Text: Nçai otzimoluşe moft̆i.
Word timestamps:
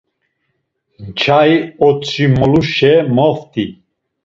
Nçai 1.07 1.51
otzimoluşe 1.87 2.93
moft̆i. 3.15 3.65